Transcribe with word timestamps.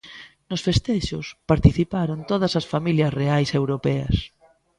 Nos 0.49 0.63
festexos 0.67 1.25
participaron 1.51 2.19
todas 2.31 2.53
as 2.59 2.65
familias 2.73 3.15
reais 3.19 3.49
europeas. 3.59 4.15